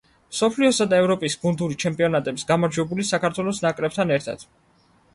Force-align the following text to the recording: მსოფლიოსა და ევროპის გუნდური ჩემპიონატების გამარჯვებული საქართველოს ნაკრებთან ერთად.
მსოფლიოსა 0.35 0.87
და 0.93 1.01
ევროპის 1.01 1.35
გუნდური 1.43 1.77
ჩემპიონატების 1.85 2.49
გამარჯვებული 2.55 3.09
საქართველოს 3.13 3.65
ნაკრებთან 3.71 4.19
ერთად. 4.21 4.53